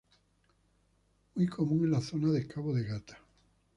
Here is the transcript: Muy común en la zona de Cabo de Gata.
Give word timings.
Muy 1.35 1.45
común 1.47 1.85
en 1.85 1.91
la 1.91 2.01
zona 2.01 2.31
de 2.31 2.47
Cabo 2.47 2.73
de 2.73 2.85
Gata. 2.85 3.19